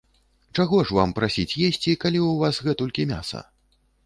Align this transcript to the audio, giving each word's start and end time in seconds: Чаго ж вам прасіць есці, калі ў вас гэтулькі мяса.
Чаго 0.61 0.79
ж 0.87 0.97
вам 0.97 1.13
прасіць 1.19 1.57
есці, 1.67 1.93
калі 2.05 2.19
ў 2.23 2.33
вас 2.41 2.61
гэтулькі 2.71 3.07
мяса. 3.15 3.45